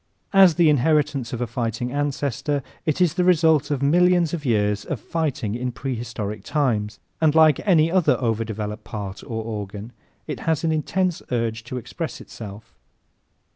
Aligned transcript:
As 0.33 0.55
the 0.55 0.67
inheritance 0.67 1.31
of 1.31 1.41
a 1.41 1.45
fighting 1.45 1.91
ancestor 1.91 2.63
it 2.87 2.99
is 3.01 3.13
the 3.13 3.23
result 3.23 3.69
of 3.69 3.83
millions 3.83 4.33
of 4.33 4.45
years 4.45 4.83
of 4.83 4.99
fighting 4.99 5.53
in 5.53 5.71
prehistoric 5.71 6.43
times, 6.43 6.97
and, 7.21 7.35
like 7.35 7.59
any 7.67 7.91
other 7.91 8.17
over 8.19 8.43
developed 8.43 8.83
part 8.83 9.21
or 9.23 9.43
organ, 9.43 9.91
it 10.25 10.39
has 10.49 10.63
an 10.63 10.71
intense 10.71 11.21
urge 11.31 11.63
to 11.65 11.77
express 11.77 12.19
itself. 12.19 12.73